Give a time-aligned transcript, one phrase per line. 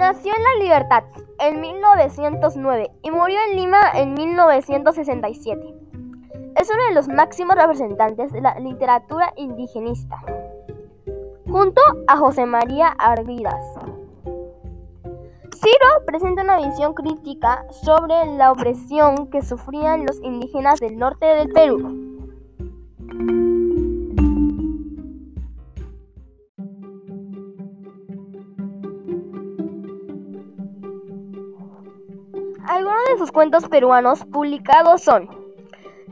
[0.00, 1.04] Nació en La Libertad
[1.40, 5.74] en 1909 y murió en Lima en 1967.
[6.56, 10.16] Es uno de los máximos representantes de la literatura indigenista,
[11.46, 13.62] junto a José María Arvidas.
[15.54, 21.50] Ciro presenta una visión crítica sobre la opresión que sufrían los indígenas del norte del
[21.50, 21.99] Perú.
[32.70, 35.28] Algunos de sus cuentos peruanos publicados son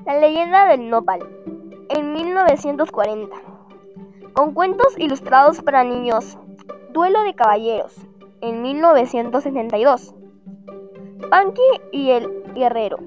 [0.05, 1.21] La leyenda del nopal
[1.89, 3.37] en 1940,
[4.33, 6.37] con cuentos ilustrados para niños,
[6.91, 7.95] Duelo de caballeros
[8.41, 10.17] en 1972,
[11.31, 12.99] Panqui y el guerrero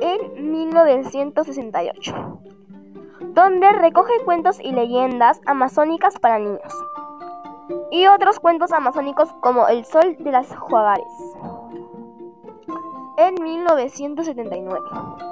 [0.00, 2.40] en 1968,
[3.28, 6.74] donde recoge cuentos y leyendas amazónicas para niños
[7.92, 11.06] y otros cuentos amazónicos como El sol de las Juagares
[13.44, 15.31] 1979.